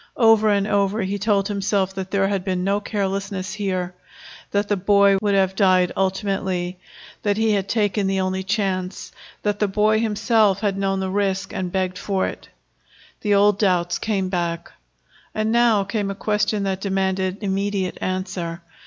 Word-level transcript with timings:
Over 0.17 0.49
and 0.49 0.65
over 0.65 1.03
he 1.03 1.19
told 1.19 1.47
himself 1.47 1.93
that 1.93 2.09
there 2.09 2.27
had 2.27 2.43
been 2.43 2.63
no 2.63 2.79
carelessness 2.79 3.53
here, 3.53 3.93
that 4.49 4.67
the 4.67 4.75
boy 4.75 5.17
would 5.21 5.35
have 5.35 5.53
died 5.55 5.91
ultimately, 5.95 6.79
that 7.21 7.37
he 7.37 7.51
had 7.51 7.69
taken 7.69 8.07
the 8.07 8.19
only 8.19 8.41
chance, 8.41 9.11
that 9.43 9.59
the 9.59 9.67
boy 9.67 9.99
himself 9.99 10.61
had 10.61 10.75
known 10.75 11.01
the 11.01 11.11
risk 11.11 11.53
and 11.53 11.71
begged 11.71 11.99
for 11.99 12.25
it. 12.25 12.49
The 13.19 13.35
old 13.35 13.59
doubts 13.59 13.99
came 13.99 14.27
back. 14.27 14.71
And 15.35 15.51
now 15.51 15.83
came 15.83 16.09
a 16.09 16.15
question 16.15 16.63
that 16.63 16.81
demanded 16.81 17.37
immediate 17.43 17.99
answer. 18.01 18.63